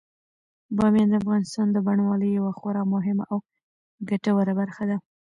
بامیان 0.77 1.07
د 1.11 1.15
افغانستان 1.21 1.67
د 1.71 1.77
بڼوالۍ 1.85 2.29
یوه 2.37 2.51
خورا 2.59 2.83
مهمه 2.93 3.23
او 3.31 3.37
ګټوره 4.09 4.53
برخه 4.59 4.83
ده. 4.89 4.97